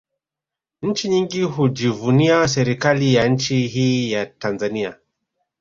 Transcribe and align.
Nchi 0.81 1.09
nyingi 1.09 1.41
hujivunia 1.41 2.47
serikali 2.47 3.13
ya 3.13 3.27
nchi 3.27 3.67
hii 3.67 4.11
ya 4.11 4.25
Tanzania 4.25 4.97